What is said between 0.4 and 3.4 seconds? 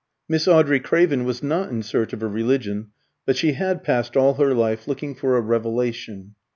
Audrey Craven was not in search of a religion, but